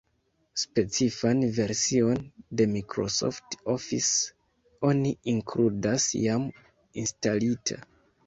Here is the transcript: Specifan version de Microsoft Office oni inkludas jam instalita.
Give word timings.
Specifan 0.59 1.43
version 1.57 2.15
de 2.61 2.65
Microsoft 2.71 3.57
Office 3.73 4.15
oni 4.91 5.11
inkludas 5.33 6.07
jam 6.23 6.47
instalita. 7.05 7.79